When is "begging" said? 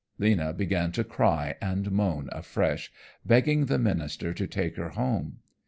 3.23-3.67